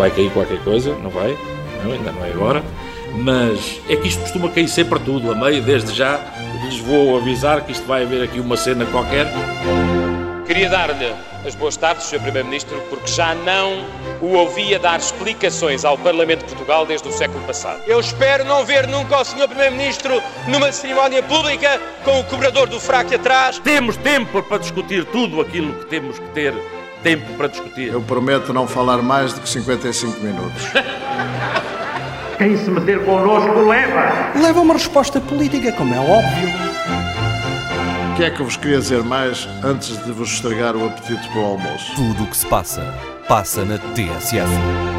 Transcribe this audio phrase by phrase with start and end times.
[0.00, 1.36] vai cair qualquer coisa, não vai,
[1.84, 2.64] não, ainda não é agora,
[3.16, 6.18] mas é que isto costuma cair sempre a tudo, a meio, desde já,
[6.64, 9.26] lhes vou avisar que isto vai haver aqui uma cena qualquer.
[10.46, 11.14] Queria dar-lhe
[11.46, 12.18] as boas tardes, Sr.
[12.18, 13.84] Primeiro-Ministro, porque já não
[14.22, 17.82] o ouvia dar explicações ao Parlamento de Portugal desde o século passado.
[17.86, 19.48] Eu espero não ver nunca o Sr.
[19.48, 23.58] Primeiro-Ministro numa cerimónia pública com o cobrador do fraco atrás.
[23.58, 26.54] Temos tempo para discutir tudo aquilo que temos que ter
[27.02, 27.92] tempo para discutir.
[27.92, 30.62] Eu prometo não falar mais do que 55 minutos.
[32.38, 34.32] Quem se meter connosco leva.
[34.34, 36.48] Leva uma resposta política, como é óbvio.
[38.12, 41.28] O que é que eu vos queria dizer mais antes de vos estragar o apetite
[41.28, 41.94] para o almoço?
[41.94, 42.82] Tudo o que se passa,
[43.28, 44.89] passa na TSF.